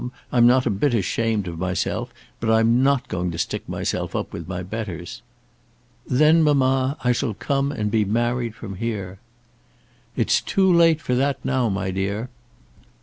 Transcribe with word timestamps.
I'm 0.31 0.47
not 0.47 0.65
a 0.65 0.71
bit 0.71 0.95
ashamed 0.95 1.47
of 1.47 1.59
myself, 1.59 2.11
but 2.39 2.49
I'm 2.49 2.81
not 2.81 3.07
going 3.07 3.29
to 3.29 3.37
stick 3.37 3.69
myself 3.69 4.15
up 4.15 4.33
with 4.33 4.47
my 4.47 4.63
betters." 4.63 5.21
"Then 6.07 6.41
mamma, 6.41 6.97
I 7.03 7.11
shall 7.11 7.35
come 7.35 7.71
and 7.71 7.91
be 7.91 8.03
married 8.03 8.55
from 8.55 8.77
here." 8.77 9.19
"It's 10.15 10.41
too 10.41 10.73
late 10.73 11.01
for 11.01 11.13
that 11.13 11.37
now, 11.45 11.69
my 11.69 11.91
dear." 11.91 12.29